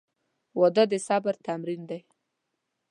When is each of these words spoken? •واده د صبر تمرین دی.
•واده 0.59 0.83
د 0.91 0.93
صبر 1.07 1.33
تمرین 1.45 1.81
دی. 1.89 1.99